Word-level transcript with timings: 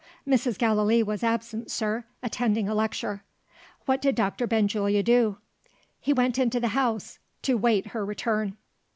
"Mrs. 0.27 0.57
Gallilee 0.57 1.03
was 1.03 1.23
absent, 1.23 1.69
sir 1.69 2.05
attending 2.23 2.67
a 2.67 2.73
lecture." 2.73 3.23
"What 3.85 4.01
did 4.01 4.15
Doctor 4.15 4.47
Benjulia 4.47 5.03
do?" 5.03 5.37
"Went 6.07 6.39
into 6.39 6.59
the 6.59 6.69
house, 6.69 7.19
to 7.43 7.53
wait 7.55 7.85
her 7.89 8.03
return." 8.03 8.57